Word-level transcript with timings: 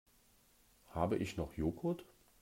Habe 0.95 1.17
ich 1.17 1.37
noch 1.37 1.53
Joghurt? 1.53 2.05